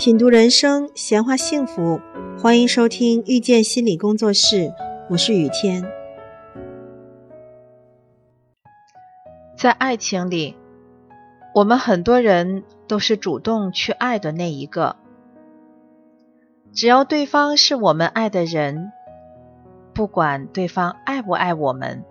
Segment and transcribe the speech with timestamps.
[0.00, 2.00] 品读人生，闲话幸福，
[2.38, 4.72] 欢迎收听遇见心理工作室，
[5.10, 5.84] 我是雨天。
[9.58, 10.56] 在爱情里，
[11.54, 14.96] 我们很多人都是主动去爱的那一个。
[16.72, 18.92] 只要对方是我们爱的人，
[19.92, 22.02] 不管对方爱不爱我们，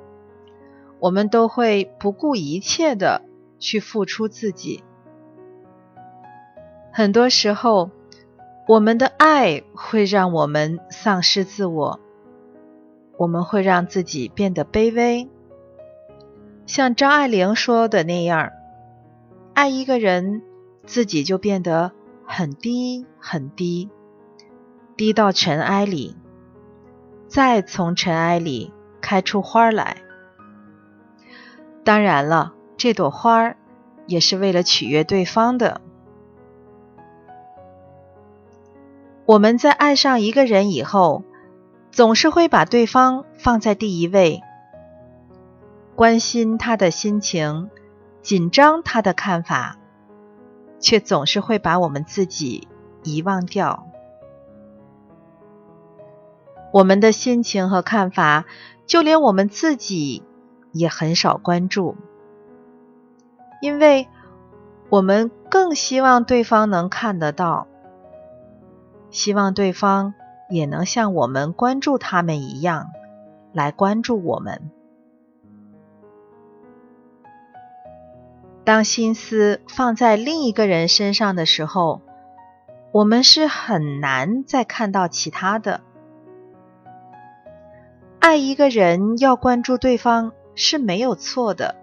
[0.99, 3.23] 我们都会不顾一切的
[3.57, 4.83] 去付出自己。
[6.99, 7.91] 很多时候，
[8.67, 11.97] 我们的爱会让我们丧失自我，
[13.17, 15.29] 我们会让自己变得卑微。
[16.65, 18.51] 像张爱玲说的那样，
[19.53, 20.41] 爱一个人，
[20.85, 21.93] 自己就变得
[22.25, 23.89] 很低很低，
[24.97, 26.17] 低到尘埃里，
[27.29, 30.01] 再从尘埃里开出花来。
[31.85, 33.55] 当然了，这朵花
[34.05, 35.79] 也是为了取悦对方的。
[39.29, 41.23] 我们在爱上一个人以后，
[41.91, 44.41] 总是会把对方放在第一位，
[45.95, 47.69] 关心他的心情，
[48.23, 49.77] 紧张他的看法，
[50.79, 52.67] 却总是会把我们自己
[53.03, 53.85] 遗忘掉。
[56.73, 58.45] 我们的心情和看法，
[58.87, 60.23] 就连我们自己
[60.71, 61.95] 也很少关注，
[63.61, 64.07] 因为
[64.89, 67.67] 我们更希望对方能看得到。
[69.11, 70.13] 希望对方
[70.49, 72.89] 也能像我们关注他们一样
[73.53, 74.69] 来关注我们。
[78.63, 82.01] 当心思放在另一个人身上的时候，
[82.91, 85.81] 我们是很难再看到其他的。
[88.19, 91.75] 爱一个人要关注对方是没有错的，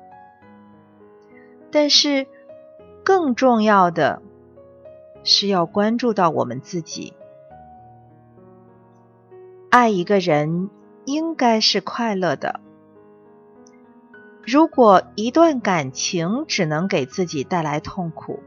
[1.72, 2.27] 但是
[3.05, 4.22] 更重要的。
[5.27, 7.12] 是要关注到我们自己。
[9.68, 10.70] 爱一个人
[11.05, 12.61] 应该是快乐的。
[14.42, 18.40] 如果一段感情只能给自己带来痛苦，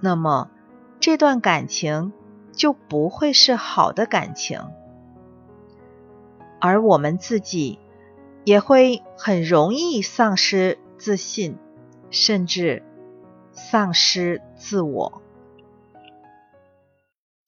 [0.00, 0.50] 那么
[0.98, 2.12] 这段感情
[2.50, 4.60] 就不会是好的感情，
[6.60, 7.78] 而我们自己
[8.44, 11.56] 也会很容易丧失自信，
[12.10, 12.82] 甚至
[13.52, 15.22] 丧失自我。